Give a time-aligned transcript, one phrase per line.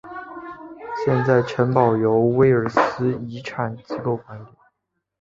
[1.05, 4.47] 现在城堡由威尔斯遗产机构管理。